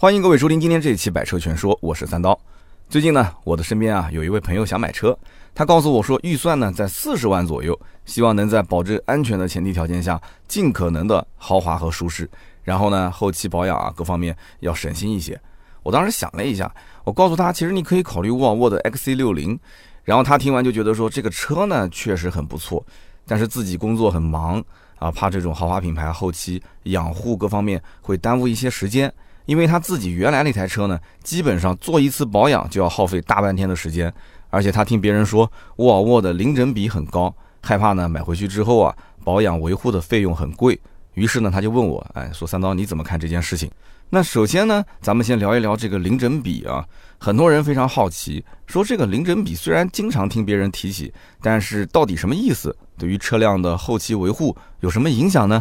[0.00, 2.40] 欢迎各位收听今天这一期《百车全说》，我是三刀。
[2.88, 5.14] 最近呢，我的身边啊有一位朋友想买车，
[5.54, 10.18] 他告诉我说预算呢在四十万左右，希望能在保证安全的前提条件下，
[10.48, 12.26] 尽可能的豪华和舒适。
[12.62, 15.38] 然后呢，后期保养啊各方面要省心一些。
[15.82, 16.74] 我当时想了一下，
[17.04, 19.58] 我告诉他，其实你可以考虑沃尔沃的 XC60。
[20.02, 22.82] 然后他听完就觉得说这个车呢确实很不错，
[23.26, 24.64] 但是自己工作很忙
[24.98, 29.12] 啊，怕这种豪华品牌后期养护各方面会耽误一些时间。
[29.50, 34.14] 因为他自己原来那台车呢，基本上做一次保养就要耗费大半天的时间，
[34.48, 40.80] 而且他听别人说沃尔沃的零整比很高，害怕呢买回去之后啊保养维护的费用很贵，
[41.14, 43.68] 于是呢他就问我，哎，说三刀你怎么看这件事情？
[44.10, 46.86] 那首先呢，咱们先聊一聊这个零整比啊，
[47.18, 52.76] 很多人非常好奇，说这个零整比虽然经常听别人提起，但是到底什么意思？
[52.96, 55.60] 对于车辆的后期维护有什么影响呢？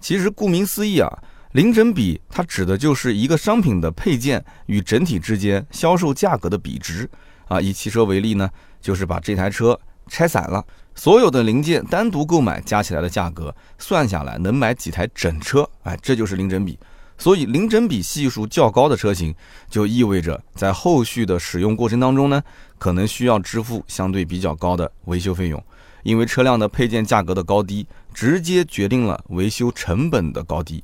[0.00, 1.10] 其实顾名思义啊。
[1.52, 7.08] 零整比，它指的就是一个商品的配件与整体之间销售价格的比值
[7.46, 7.60] 啊。
[7.60, 8.48] 以汽车为例呢，
[8.80, 16.78] 就是把这台车拆散了，所有的零件单独购买加起来的价格算下来能买几台整车，哎，这就是零整比。
[17.18, 19.34] 所以零整比系数较高的车型，
[19.68, 22.42] 就意味着在后续的使用过程当中呢，
[22.78, 25.62] 可能需要支付相对比较高的维修费用，
[26.02, 30.82] 因为车辆的配件价格的高低，直接决定了维修成本的高低。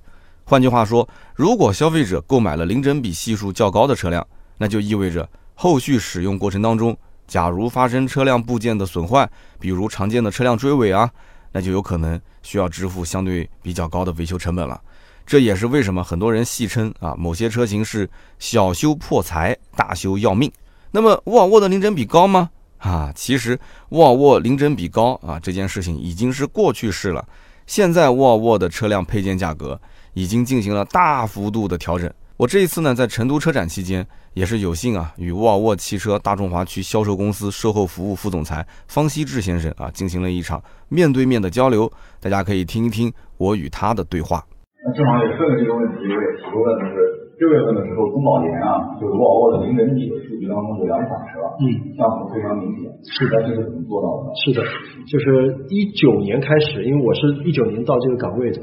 [0.48, 6.96] 换句话说，如果消费者购买了零整比系数较高的车辆，那就意味着后续使用过程当中，
[7.26, 9.28] 假如发生车辆部件的损坏，
[9.60, 11.10] 比如常见的车辆追尾啊，
[11.52, 14.80] 那就有可能需要支付相对比较高的维修成本了。
[15.26, 20.50] 这也是为什么很多人戏称啊，某些车型是小修破财，大修要命。
[20.90, 22.48] 那么沃尔沃的零整比高吗？
[22.78, 27.22] 啊，其实沃尔沃零整比高啊，这件事情已经是过去式了。
[27.66, 29.78] 现在沃尔沃的车辆配件价格。
[30.14, 32.10] 已经进行了大幅度的调整。
[32.36, 41.90] 我这一次呢，在成都车展期间，也是有幸啊，与沃尔沃汽车大中华区销售公司售后服务副总裁方希志先生啊，进行了一场面对面的交流。
[42.22, 44.38] 大家可以听一听我与他的对话。
[44.86, 46.94] 那正好也顺着这个问题，我也提个问，就是
[47.42, 51.66] 六月份的时候，中保研啊，就是沃尔沃的零整体的数据当中有两款车，嗯，
[51.98, 52.86] 降幅非常明显。
[53.02, 54.30] 是的，这是怎么做到的？
[54.38, 54.62] 是的，
[55.10, 58.62] 就是一九年开始，因为我是一九年到这个岗位的。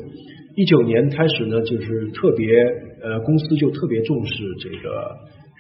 [0.55, 2.47] 一九年开始呢，就是特别
[3.03, 5.11] 呃，公司就特别重视这个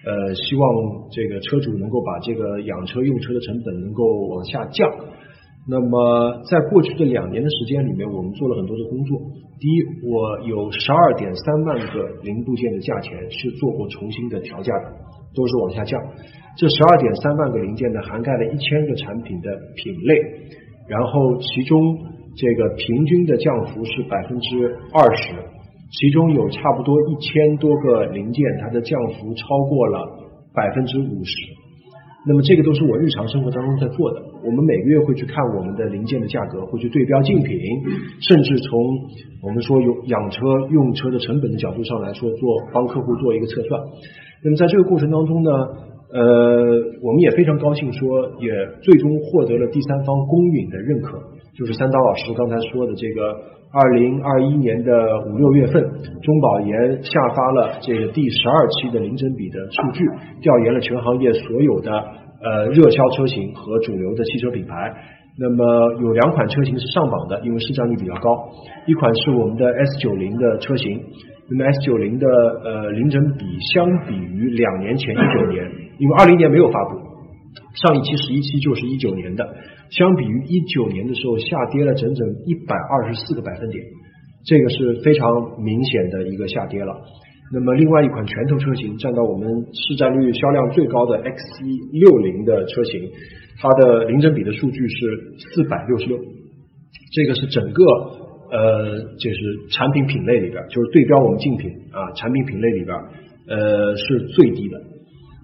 [0.07, 0.63] 呃，希望
[1.11, 4.89] 这个车主能够把这个养车用车的成本能够往下降。
[5.67, 9.19] 那么在过去的两年的时间里面，我们做了很多的工作。
[9.59, 14.93] 第一，我有十二点三万个零部件的价钱是做过重新的调价的，
[15.35, 16.01] 都是往下降。
[16.55, 20.15] 这十二点三万个零件呢，涵盖了一千个产品的品类，
[20.87, 22.14] 然后其中。
[22.37, 25.33] 这个平均的降幅是百分之二十，
[25.91, 30.19] 其中有差不多一千多个零件，它的降幅超过了
[30.53, 31.33] 百分之五十。
[32.27, 34.34] 那么这个都是我日常生活当中在做的。
[34.45, 37.59] 我们每个月会去看我们的零件的价格，会去对标竞品，
[38.21, 38.79] 甚至从
[39.41, 40.39] 我们说有养车
[40.69, 43.81] 用车的成本的角度上来说，做帮客户做一个测算。
[44.43, 45.51] 那么在这个过程当中呢，
[46.13, 46.21] 呃，
[47.01, 48.49] 我们也非常高兴，说也
[48.81, 51.19] 最终获得了第三方公允的认可。
[51.57, 53.21] 就是三刀老师刚才说的这个，
[53.71, 54.91] 二零二一年的
[55.25, 55.81] 五六月份，
[56.21, 60.05] 中保研下发了这个第十二期的零整比的数据，
[60.41, 61.91] 调研了全行业所有的
[62.45, 64.93] 呃热销车型和主流的汽车品牌。
[65.37, 68.47] 那么有两款车型是上榜的，因为市占率比较高。
[68.87, 71.01] 一款是我们的 S 九零的车型，
[71.49, 72.25] 那么 S 九零的
[72.63, 75.69] 呃零整比相比于两年前一九年，
[75.99, 76.95] 因为二零年没有发布，
[77.73, 79.45] 上一期十一期就是一九年的。
[79.89, 83.83] 相比于一九年的时候，下跌了整整一百二十四个百分点，
[84.45, 86.95] 这个是非常明显的一个下跌了。
[87.53, 91.61] 那么另外一款拳头车型占到我们市占率销量最高的 XC
[91.93, 93.09] 六零的车型，
[93.59, 94.95] 它的零整比的数据是
[95.37, 96.17] 四百六十六，
[97.13, 97.83] 这个是整个
[98.51, 102.97] 呃就是产品品类里边，就是对标我们竞品啊产品品类里边
[103.47, 104.81] 呃是最低的。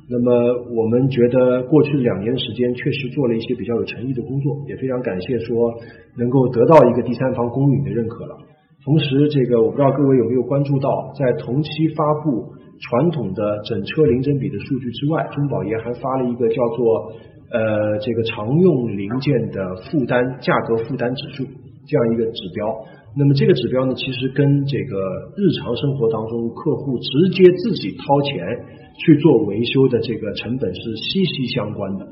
[0.10, 5.72] 那么我们觉得过去两年的时间确实做了一些比较有诚意的工作，也非常感谢说
[6.18, 8.36] 能够得到一个第三方公允的认可了。
[8.84, 12.50] 同时，这个我不知道各位有没有关注到，在同期发布
[12.82, 17.14] 传统的整车零整比的数据之外，中保研还发了一个叫做
[17.52, 21.46] 呃这个常用零件的负担价格负担指数
[21.86, 22.74] 这样一个指标。
[23.16, 24.98] 那么这个指标呢，其实跟这个
[25.38, 28.66] 日常生活当中客户直接自己掏钱
[28.98, 32.08] 去做维修的这个成本是息息相关的。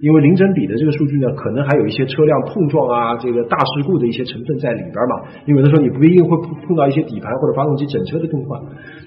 [0.00, 5.28] 因为零整比的这个数据呢，可能还有一些车辆碰撞啊，这个大事故的一些成分在里边嘛。
[5.44, 8.60] 因为有的时候你不一定会碰碰到一些底盘或者发动机整车的更换，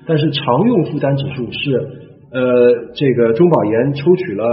[0.05, 1.89] 但是常用负担指数是
[2.31, 4.45] 呃，这个中保研抽取了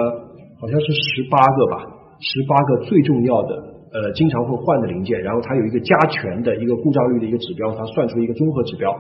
[0.60, 1.84] 好像是十八个吧，
[2.20, 3.54] 十八个最重要的
[3.92, 8.90] 呃经常会换的零件，然后它有一个加权的一个故障率的一个指标，它算出一个综合指标，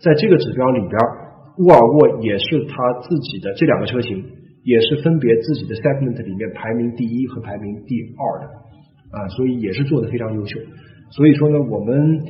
[0.00, 0.92] 在这个指标里边，
[1.64, 4.22] 沃尔沃也是它自己的这两个车型。
[4.62, 8.46] 也是分别自己的 segment 里面排名第一和排名第二的
[9.10, 10.58] 啊，所以也是做的非常优秀。
[11.10, 12.20] 所以说呢，我们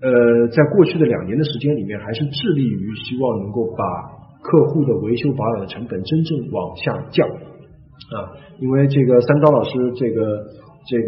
[0.00, 3.84] 呃在过去的两年的时间里面，还是致力于希望能够把
[4.42, 10.46] 客户的维修保养的成本真正往下降啊，因为这个三刀老师这个。
[10.88, 11.04] 这个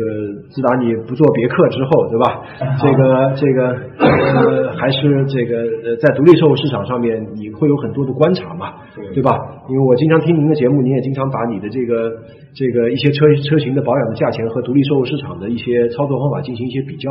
[0.53, 2.44] 自打你不做别克之后，对吧？
[2.77, 5.56] 这个这个呃，还是这个
[5.88, 8.75] 呃，在独立售后市场上面，你会有很多的观察嘛，
[9.15, 9.32] 对吧？
[9.71, 12.12] 因为我经常听您的节目，您也经常把你的这个
[12.53, 17.09] 这个一些车车型的保养的价钱和独立售后市场的一些操作方法进行一些比较。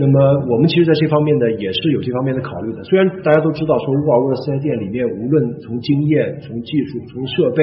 [0.00, 2.82] 那么我们其实在这方面呢，也是有这方面的考虑的。
[2.82, 7.62] 虽然大家都知道说沃尔沃的四 S 店里面，无论从经验、从技术、从设备、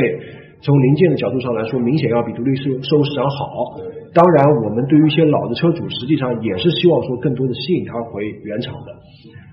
[0.61, 3.98] 从零件的角度上来说，明显要比独立售售后市场好。
[4.13, 8.95] 当然，我们对于一些老的车主，实际上也是希望说更多的吸引他回原厂的。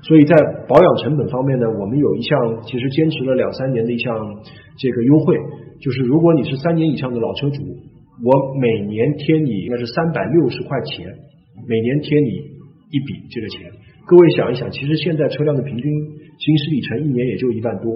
[0.02, 0.36] 所以在
[0.68, 4.14] 保养成本方面呢，我们有一项其实坚持了两三年的一项
[4.78, 5.36] 这个优惠，
[5.80, 7.60] 就是如果你是三年以上的老车主，
[8.24, 11.06] 我每年贴你应该是三百六十块钱，
[11.68, 12.30] 每年贴你
[12.92, 13.70] 一笔这个钱。
[14.06, 15.92] 各位想一想，其实现在车辆的平均
[16.38, 17.92] 行驶里程一年也就一万多，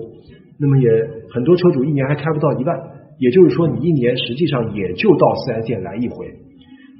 [0.59, 0.91] 那么也
[1.31, 2.77] 很多车主一年还开不到一万，
[3.19, 6.27] 也就是说你一年实际上也就到四 S 店来一回。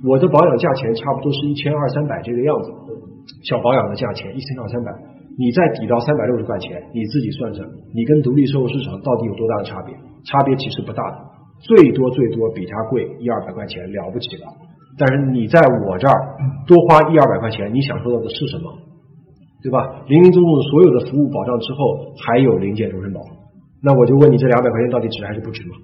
[0.05, 2.73] 我的保养价钱差不多是一千二三百这个样子，
[3.45, 4.91] 小保养的价钱一千二三百，
[5.37, 9.95] 你再抵到三百六十块钱，你自己算算，你跟独立售后市场到底有多大的差别？
[10.25, 11.17] 差别其实不大的，
[11.61, 14.49] 最多最多比它贵一二百块钱了不起了。
[14.99, 16.37] 但是你在我这儿
[16.67, 18.73] 多花一二百块钱，你享受到的是什么？
[19.63, 20.05] 对吧？
[20.09, 23.21] 零零总总的所有的服务保障之后，还有零件终身保，
[23.83, 25.77] 那我就问你，这两百块钱到底值还是不值嘛？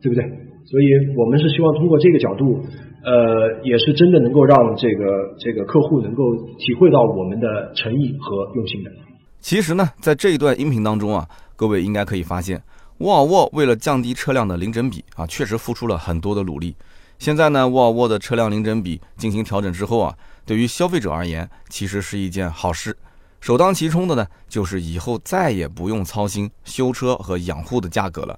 [0.00, 0.24] 对不对？
[0.66, 0.86] 所以
[1.16, 2.60] 我们是希望通过这个角度。
[3.06, 5.04] 呃，也是真的能够让这个
[5.38, 8.90] 这个客户能够体会到我们的诚意和用心的。
[9.38, 11.24] 其实呢，在这一段音频当中啊，
[11.54, 12.60] 各位应该可以发现，
[12.98, 16.74] 沃尔沃为了降低车辆的零整比啊，确实付出了很多的努力。
[17.16, 20.12] 现在呢，沃尔沃的车辆零整比进行调整之后啊，
[20.44, 22.96] 对于消费者而言，其实是一件好事。
[23.40, 28.36] 首当其冲的呢，就是以后再也不用操心修车和养护的价格了。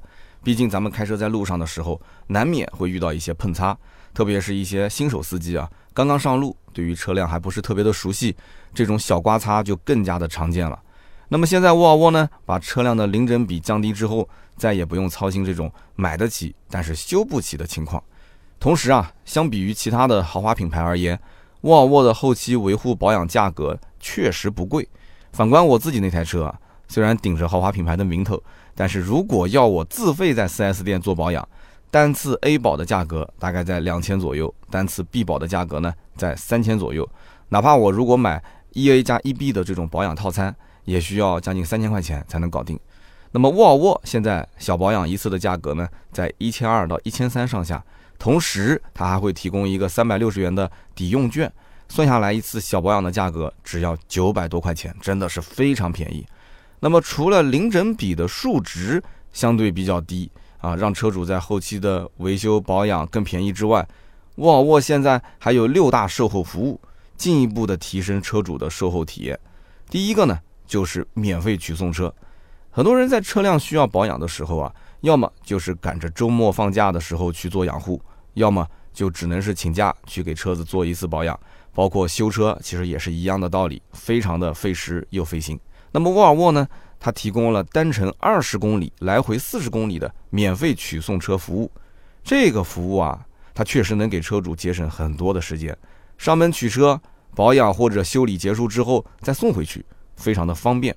[0.48, 3.76] 毕竟咱们开车在路上的时候，难免会遇到一些碰擦。
[4.14, 8.34] 特别是一些新手司机啊，刚刚上路，对于车辆还不是特别的熟悉，
[8.72, 10.82] 这种小刮擦就更加的常见了。
[11.28, 18.02] 那么现在沃尔沃呢，把车辆的零整比降低之后，再也不用操心这种买得起但是修不起的情况。
[18.58, 21.20] 同时啊，相比于其他的豪华品牌而言，
[21.60, 24.88] 沃尔沃的后期维护保养价格确实不贵。
[25.30, 28.42] 反观我自己那台车啊，虽然顶着豪华品牌的名头，
[28.74, 31.46] 但是如果要我自费在 4S 店做保养，
[31.90, 37.08] 单次 A 保的价格大概在两千左右，单次 B 保的价格呢在三千左右。
[37.50, 38.42] 哪怕我如果买
[38.72, 40.54] 一 A 加一 B 的这种保养套餐，
[40.84, 42.78] 也需要将近三千块钱才能搞定。
[43.30, 47.82] 那么沃尔沃现在小保养一次的价格呢，在一千二到一千三上下，
[48.18, 51.50] 同时它还会提供一个三百六十元的抵用券，
[51.88, 56.26] 算下来一次小保养的价格只要九百多块钱，真的是非常便宜。
[56.80, 59.02] 那么除了零整比的数值
[59.32, 60.30] 相对比较低。
[60.60, 63.88] 啊，让车主在后期的维修保养更便宜之外，
[64.38, 66.80] 沃尔沃现在还有六大售后服务，
[67.16, 69.38] 进一步的提升车主的售后体验。
[69.88, 70.36] 第一个呢，
[70.66, 72.12] 就是免费取送车。
[72.72, 78.02] 很多人在车辆需要保养的时候啊，要么就是赶着周末放假的时候去做养护，
[78.34, 81.38] 要么就只能是请假去给车子做一次保养。
[81.72, 85.56] 包括修车，其实也是一样的道理，非常的费时又费心。
[85.92, 86.66] 那么沃尔沃呢？
[87.00, 91.70] 它提供了单程二十公里、来回四十公里的免费取送车服务，
[92.24, 95.76] 这个服务啊，它确实能给车主节省很多的时间。
[96.16, 97.00] 上门取车、
[97.36, 100.94] 保养或者修理结束之后再送回去，非常的方便。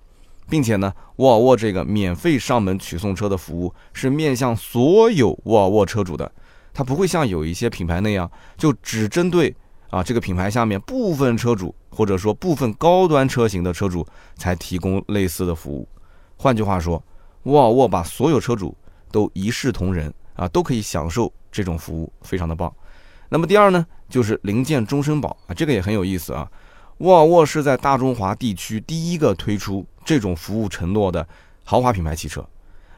[0.49, 6.29] 并且呢，沃尔沃这个免费上门取送车的服务是面向所有沃尔沃车主的，
[6.73, 9.55] 它不会像有一些品牌那样，就只针对
[9.91, 11.75] 啊这个品牌下面部分车主。
[11.93, 14.07] 或者说部分高端车型的车主
[14.37, 15.85] 才提供类似的服务。
[16.37, 17.03] 换句话说，
[17.43, 18.73] 沃尔沃把所有车主
[19.11, 22.73] 都一视同仁啊，都可以享受这种服务，非常的棒。
[23.27, 26.49] 那么第二呢，就是零件终身保啊，这个也很有意思啊。
[26.99, 31.27] 沃尔沃是在大中华地区第一个推出这种服务承诺的
[31.65, 32.43] 豪华品牌汽车。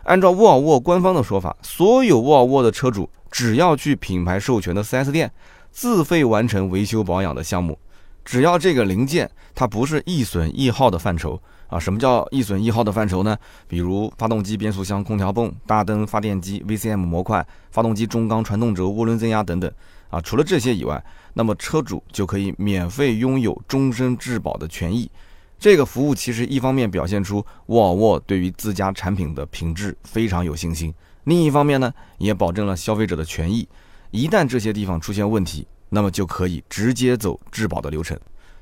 [0.03, 5.31] 按照沃尔沃官方的说法，所有沃尔沃的车主只要去品牌授权的 4S 店，
[5.73, 7.77] 自费完成维修保养的项目。
[8.23, 11.37] 只要这个零件它不是易损易耗的范畴
[11.67, 13.37] 啊，什么叫易损易耗的范畴呢？
[13.67, 19.69] 比如发动机、变速箱、空调泵、大灯、发电机、VCM 模块、发动机中缸、传动轴、涡轮增压等等
[20.09, 20.21] 啊。
[20.21, 21.03] 除了这些以外，
[21.33, 25.11] 那么车主就可以免费拥有终身质保的权益。
[25.59, 30.93] 这个服务其实一方面表现出沃尔沃对于自家产品的品质非常有信心，
[31.25, 33.67] 另一方面呢，也保证了消费者的权益。
[34.13, 38.17] 一旦这些地方出现问题，那么就可以直接走质保的流程。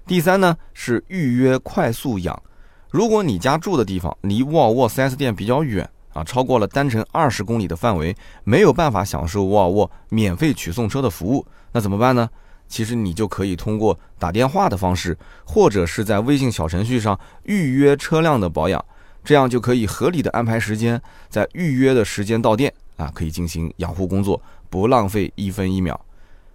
[0.07, 2.41] 第三呢是预约快速养。
[2.89, 8.15] 如果你家住的地方离沃尔沃 4S 店比较远啊，超过了单程二十公里的范围，
[8.45, 12.29] 没有办法享受沃尔沃免费取送车的服务，那怎么办呢？
[12.69, 18.83] 其实你就可以通过打电话的方式，或者是在微信小程序上预约车辆的保养，
[19.21, 25.99] 这样就可以合理的安排时间，在预约的时间到店啊，可以进行养护工作，不浪费一分一秒。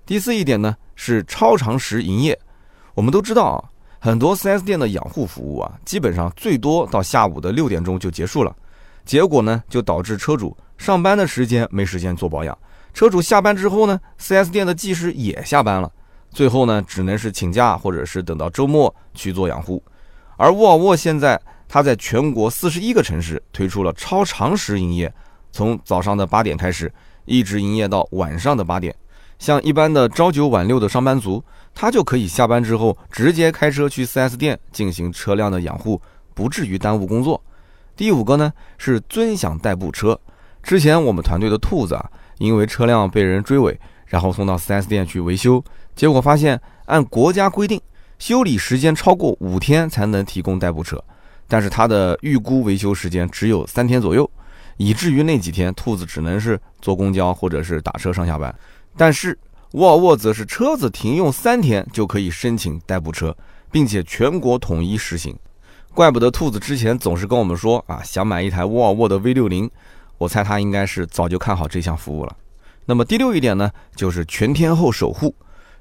[0.04, 2.36] 第四一点呢是超长时营业。
[2.94, 3.60] 我们都知道啊，
[4.00, 8.56] 很多 4S 店的养护服务啊，基本上最多到下午的六点钟就结束了。
[9.04, 12.56] 结果呢，就导致车主上班的时间没时间做保养，
[12.94, 15.92] 车主下班之后呢，4S 店的技师也下班了，
[16.30, 19.82] 最后呢，只能是请假或者是等到周末去做养护。
[20.38, 25.12] 而沃尔沃现在，它在全国四十一个城市推出了超长时营业，
[25.52, 26.92] 从早上的八点开始，
[27.26, 28.94] 一直营业到晚上的八点。
[29.38, 36.00] 像一般的朝九晚六的上班族，他就可以下班之后直接开车去 4S 店进行车辆的养护，
[36.32, 37.38] 不至于耽误工作。
[37.94, 40.18] 第五个呢是尊享代步车。
[40.62, 45.62] 之前我们团队的兔子啊，因为车辆被人追尾，然后送到 4S 店去维修，
[45.94, 47.80] 结果发现按国家规定，
[48.18, 51.02] 修理时间超过五天才能提供代步车，
[51.46, 54.28] 但是他的预估维修时间只有三天左右，
[54.76, 58.54] 以至于那几天兔子只能是坐公交或者是打车上下班。
[58.96, 59.38] 但是
[59.72, 63.36] 沃尔沃则是车子停用三天就可以申请代步车，
[63.70, 65.36] 并且全国统一实行。
[65.92, 69.70] 怪不得兔子之前总是跟我们说啊，想买一台沃尔沃的 V 六零。
[70.18, 72.36] 我猜他应该是早就看好这项服务了。
[72.86, 75.34] 那么第六一点呢，就是全天候守护。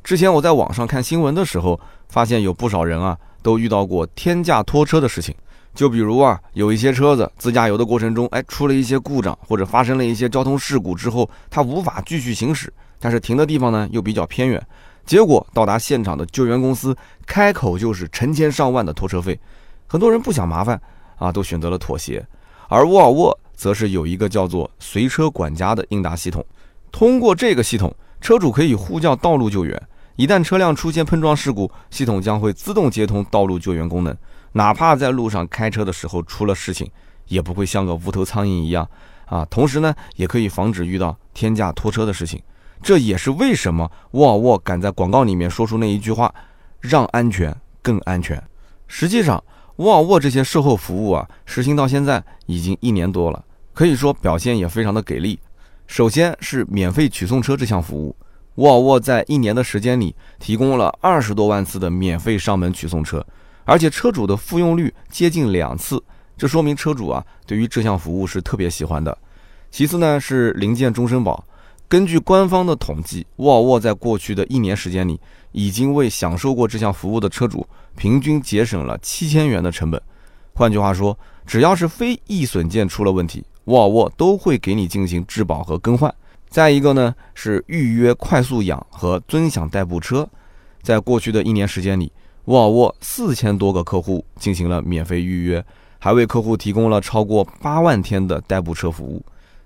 [0.03, 5.33] 之前我在网上看新闻的时候，发现有不少人啊都遇到过天价拖车的事情。
[5.75, 12.73] 就比如啊，有一些车子自驾游的过程中，哎，出了一些故障或者发生了一些交通事故之后，它无法继续行驶。
[12.97, 14.65] 但是停的地方呢又比较偏远，
[15.05, 16.95] 结果到达现场的救援公司
[17.27, 19.37] 开口就是成千上万的拖车费，
[19.85, 20.81] 很多人不想麻烦
[21.17, 22.25] 啊，都选择了妥协。
[22.69, 26.43] 而沃尔沃则是有一个叫做“随车管家”的应答系统，
[26.91, 29.79] 通过这个系统，车主可以呼叫道路救援，
[30.15, 34.17] 一旦车辆出现碰撞事故，系统将会自动接通道路救援功能，
[34.57, 36.89] 哪怕在路上开车的时候出了事情，
[37.27, 38.89] 也不会像个无头苍蝇一样
[39.25, 39.43] 啊。
[39.49, 42.41] 同时呢，也可以防止遇到天价拖车的事情。
[42.81, 46.33] 这也是为什么沃尔沃敢在广告里面说出那一句话，
[46.79, 48.41] 让安全更安全。
[48.87, 49.43] 实际上，
[49.77, 53.43] 沃尔沃这些售后服务啊，实行到现在已经一年多了，
[53.73, 55.37] 可以说表现也非常的给力。
[55.85, 58.15] 首先是免费取送车这项服务，
[58.55, 63.25] 沃尔沃在一年的时间里提供了二十多万次的免费上门取送车，
[63.65, 66.01] 而且车主的复用率接近两次，
[66.37, 69.15] 这说明车主啊对于这项服务是特别喜欢的。
[69.69, 71.43] 其次呢是零件终身保。
[71.87, 75.19] 根据官方的统计，沃尔沃在过去的一年时间里，
[75.51, 80.01] 已经为享受过这项服务的车主平均节省了七千元的成本。
[80.53, 86.13] 换句话说，只要是非易损件出了问题，沃尔沃都会给你进行质保和更换。
[86.49, 90.27] 再一个呢，是预约快速养和尊享代步车。
[90.81, 92.11] 在过去的一年时间里，
[92.45, 95.65] 沃尔沃四千多个客户进行了免费预约，
[95.97, 99.23] 还为客户提供了超过八万天的代步车服务。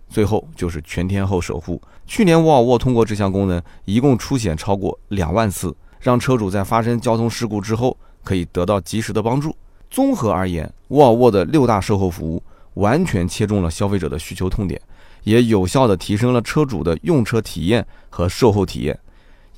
[0.09, 1.79] 最后就是全天候守护。
[2.07, 9.55] 去年沃尔沃通过这项功能，一共出险超过两万次，让车主在发生交通事故之后可以得到及时的帮助。
[9.91, 12.41] 综合而言，沃尔沃的六大售后服务
[12.75, 14.81] 完全切中了消费者的需求痛点，
[15.23, 18.97] 也有效的提升了车主的用车体验和售后体验。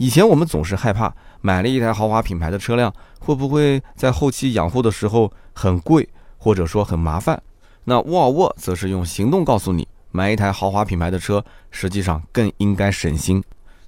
[0.02, 7.40] 以前我们总是害怕买了一台豪华品牌的车辆，会不会在后期养护的时候很贵，或者说很麻烦？
[7.84, 9.88] 那沃尔沃则是用行动告诉你。
[10.10, 13.44] 买一台豪华品牌的车，实际上更应该省心。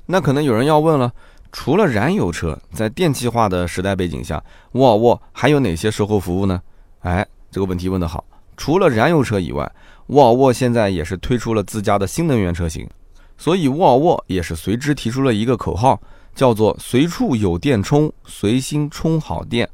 [0.05, 1.11] 那可能有人要问了，
[1.51, 4.41] 除了燃油车，在电气化的时代背景下，
[4.73, 6.61] 沃尔沃还有哪些售后服务呢？
[6.99, 8.23] 哎，这个问题问得好。
[8.55, 9.69] 除了燃油车以外，
[10.07, 12.87] 沃尔沃现在也是推出了自家的新能源车型，
[13.43, 16.01] 所以沃尔沃也是随之提出了一个口号，
[16.33, 19.69] 叫做“随处有电充，随心充好电”。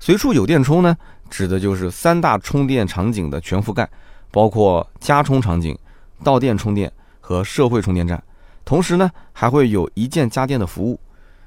[0.00, 0.96] 随处有电充呢，
[1.30, 3.88] 指的就是三大充电场景的全覆盖。
[4.32, 5.78] 包括家充场景、
[6.24, 8.20] 到店充电和社会充电站，
[8.64, 10.98] 同时呢，还会有一键家电的服务。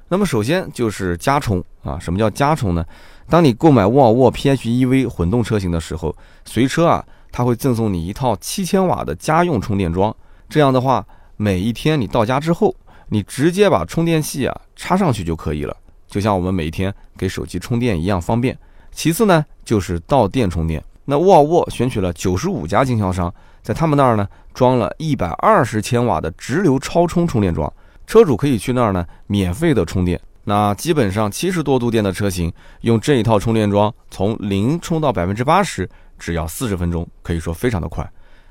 [0.08, 2.82] 那么首先就是加充啊，什么叫加充呢？
[3.28, 10.16] 当你购买沃尔沃 PHEV 混动车型的时候，随车啊，它会赠送你一套七千瓦的家用充电桩。
[10.48, 11.06] 这样的话，
[11.42, 12.76] 每一天你到家之后，
[13.08, 15.74] 你直接把充电器啊插上去就可以了，
[16.06, 18.54] 就像我们每一天给手机充电一样方便。
[18.92, 20.84] 其次呢，就是到店充电。
[21.06, 27.72] 那沃尔沃选取了九十五家经销商，在他们那儿呢，装了一百二十千瓦的直流超充充电桩。
[28.06, 30.20] 车主可以去那儿呢，免费的充电。
[30.44, 38.06] 那基本上七十多度电的车型，用这一套充电桩从零充到百分之八十，只要四十分钟，可以说非常的快。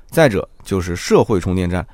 [0.08, 1.86] 再者就是社会充电站，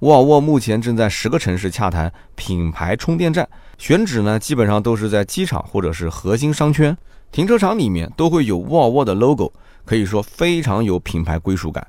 [0.00, 3.48] 沃尔沃目前正在十个城市洽谈品牌充电站，
[3.78, 6.96] 选址呢基本上都是在机场或者是核心商圈，
[7.32, 9.52] 停车场里面都会有沃尔沃的 logo，
[9.84, 11.86] 可以说非常有品牌归属感。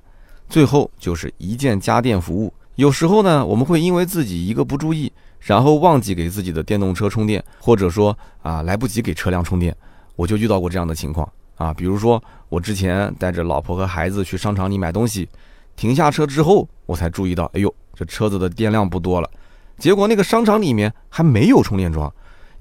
[0.48, 5.12] 最后就是一键家电服务，有时候呢我们会因为自己一个不注意。
[5.42, 9.76] 然后忘记给自己的电动车充电，或者说啊来不及给车辆充电，
[10.16, 11.72] 我就遇到过这样的情况啊。
[11.72, 15.30] 比如说我之前带着老婆和孩子去商场里买东西，
[15.76, 19.30] 停下车之后，我才注意到，哎呦，这车子的电量不多了。
[19.78, 22.12] 结果那个商场里面还没有充电桩，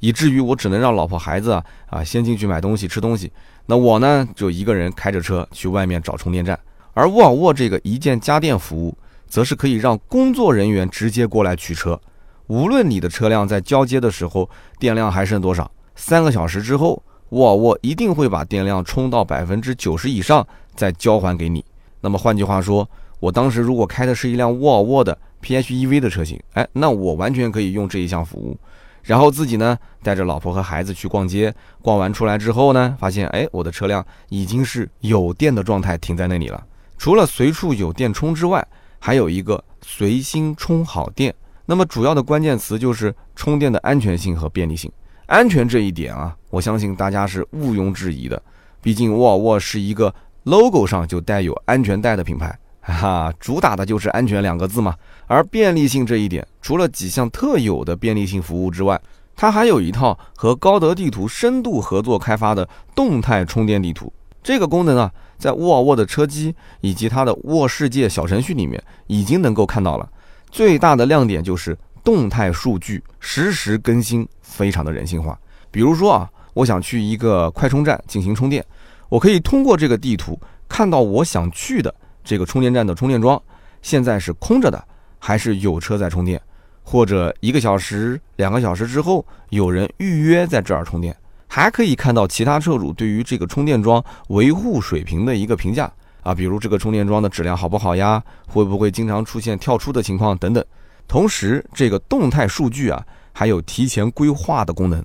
[0.00, 3.30] 以至于我只能让老婆孩子啊啊先进去买东西吃东西，
[3.66, 6.58] 那我呢就一个人开着车去外面找充电站。
[6.92, 12.00] 而沃尔沃这个一键家电服务，则是可以让工作人员直接过来取车。
[12.46, 14.48] 无论你的车辆在交接的时候
[14.78, 21.64] 电量还剩多少，三个小时之后，沃尔沃一定会把电量充到百分之九十以上再交还给你。
[22.00, 22.88] 那么换句话说，
[23.18, 28.58] 我当时如果开的是一辆沃尔沃的 PHEV 的车型，哎，那我完全可以用这一项服务，
[29.02, 36.66] 然后自己呢带着老婆和孩子去逛街，逛完出来之后呢，发现哎，我的车辆已经是有电的状态停在那里了。
[36.96, 38.66] 除了随处有电充之外，
[38.98, 41.34] 还有一个随心充好电。
[41.66, 44.90] 那么主要的关键词就是充电的安全性和便利性。
[45.26, 48.42] 安全这一点啊，我相信大家是毋庸置疑的。
[48.80, 54.94] 毕竟沃尔沃是一个 logo 上就带有安全带的品牌，哈哈，主打的就是安全两个字嘛。
[55.26, 59.00] 而便利性这一点，除了几项特有的便利性服务之外，
[59.34, 64.12] 它还有一套和高德地图深度合作开发的动态充电地图。
[64.42, 70.06] 这个功能啊，在沃尔沃的车机以及它的沃世界小程序里面已经能够看到了。
[70.50, 75.38] 最大的亮点就是动态数据实时更新，非常的人性化。
[75.70, 78.64] 比如说啊，我想去一个快充站进行充电，
[79.08, 81.92] 我可以通过这个地图看到我想去的
[82.24, 83.40] 这个充电站的充电桩
[83.82, 84.82] 现在是空着的，
[85.18, 86.40] 还是有车在充电，
[86.82, 91.14] 或者一个小时、两个小时之后有人预约在这儿充电，
[91.46, 95.92] 还可以看到其他车主对于这个充电桩维护水平的一个评价。
[96.22, 98.22] 啊，比如这个充电桩的质量好不好呀？
[98.48, 100.64] 会不会经常出现跳出的情况等等。
[101.06, 105.04] 同时，这个动态数据啊，还有提前规划的功能。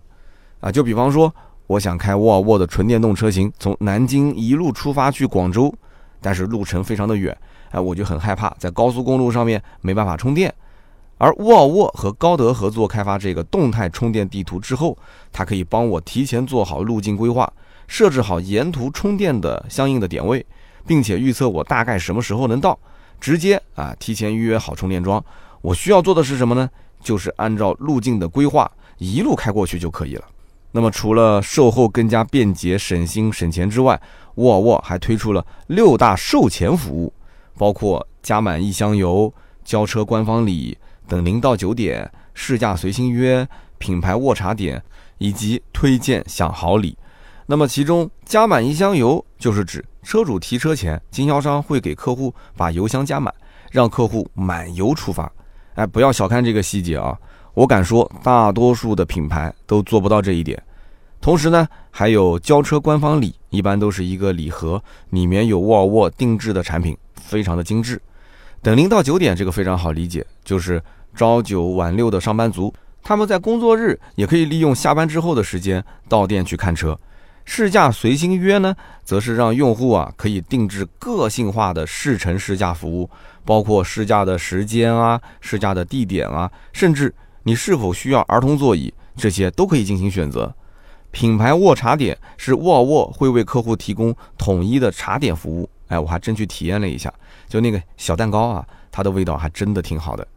[0.62, 1.30] 啊，就比方说，
[1.68, 5.76] 我想开沃尔沃的纯电动车型，从南京一路出发去广州，
[6.22, 7.36] 但是路程非常的远，
[7.72, 10.54] 哎，我就很害怕在高速公路上面没办法充电。
[11.18, 14.98] 而沃尔沃和高德合作开发这个动态充电地图之后，
[15.32, 17.52] 它可以帮我提前做好路径规划，
[17.88, 20.46] 设置好沿途充电的相应的点位。
[20.88, 22.80] 并且预测我大概什么时候能到，
[23.20, 25.24] 直接啊提前预约好充电桩。
[25.62, 26.68] 我需要做的是什么呢？
[27.00, 30.24] 就是按照路径的规划一路开过去就可以了。
[30.72, 34.00] 那么除了售后更加便捷、省心省钱之外，
[34.36, 37.12] 沃尔沃还推出了六大售前服务，
[37.58, 40.78] 包括加满一箱油、交车官方礼、
[41.08, 44.82] 等零到九点、试驾随心约、品牌卧茶点
[45.18, 46.98] 以及推荐享好礼。
[47.48, 49.84] 那么其中加满一箱油就是指。
[50.04, 53.34] 车主提车前，经销商会给客户把油箱加满，
[53.72, 55.30] 让客户满油出发。
[55.76, 57.18] 哎，不要小看这个细节啊！
[57.60, 60.58] 我敢说，大多数的品牌都做不到这一点。
[61.20, 68.02] 同时呢，还有交车官方礼，一般都是一个礼盒，里面有沃尔沃定制的产品，非常的精致。
[68.62, 70.82] 等零到九点，这个非常好理解，就是
[71.14, 76.98] 朝九晚六的上班族，他们在工作日也可以利用下班之后的时间到店去看车。
[77.44, 83.10] 试驾随心约呢，则是让用户啊可以定制个性化的试乘试驾服务，
[83.44, 87.14] 包括试驾的时间啊、试驾的地点啊，甚至
[87.50, 90.54] 你是否需要儿童座椅，这些都可以进行选择。
[91.10, 97.12] 品牌沃茶点是沃尔沃会为客户提供统一的茶点服务，哎，我还真去体验了一下，
[97.48, 100.28] 就那个小蛋糕啊，它的味道还真的挺好的。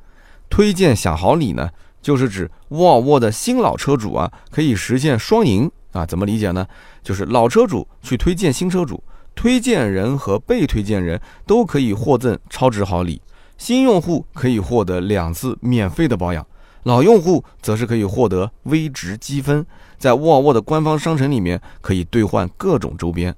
[0.48, 1.68] 推荐享好礼呢，
[2.00, 5.70] 就是指沃尔沃的新老车主啊可以实现双赢。
[5.90, 6.66] 啊，怎么理解呢？
[7.02, 13.20] 就是老车主去推荐新车主，推荐人和被推荐人都可以获赠超值好礼。
[13.58, 16.44] 新用户可以获得两次免费的保养，
[16.84, 19.64] 老用户则是可以获得微值积分，
[19.98, 23.34] 在沃尔沃的官方商城里面可以兑换各种周边。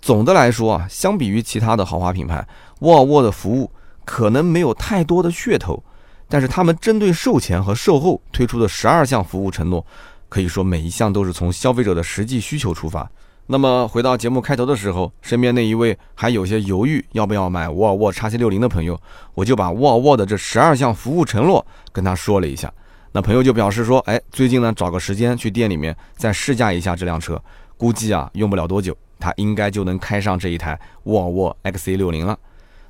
[0.00, 2.46] 总的来说啊，相比于其他的豪华品牌，
[2.80, 3.70] 沃尔沃的服务
[4.04, 5.82] 可能没有太多的噱头，
[6.28, 9.86] 但是他们针对售前和售后推出的十二项服务承诺，
[10.28, 13.08] 可以说每一项都是从消费者的实际需求出发。
[13.46, 18.98] 那么回到节目开头的时候，身边那一位还有些犹豫要不要买沃尔沃 x C 六零的朋友，
[19.34, 22.72] 我就把沃尔沃的这十二项服务承诺跟他说了一下。
[23.12, 27.40] 那朋友就表示说，哎，最近呢找个时间去店里面再试驾一下这辆车，
[27.76, 32.38] 估计啊用不了多久，他应该就能开上这一台沃尔沃 XC 六零了。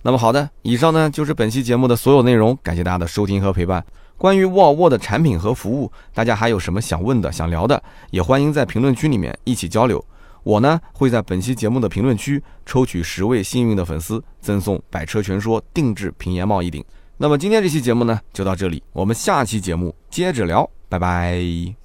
[0.03, 3.85] 那么好的，以上呢就是本期节目的所有内容，感谢大家的收听和陪伴。
[4.17, 10.03] 关于沃尔沃的产品和服务，大家还有什么想问的、想聊的，也欢迎在评论区里面一起交流。
[10.45, 16.85] 我呢会在本期节目的评论区抽取十位幸运的粉丝，赠送《百车全说》定制平檐帽一顶。
[17.17, 21.84] 那么今天这期节目呢就到这里，我们下期节目接着聊，拜拜。